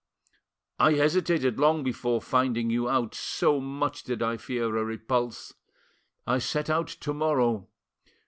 [0.79, 5.53] "I hesitated long before finding you out, so much did I fear a repulse.
[6.25, 7.67] I set out to morrow.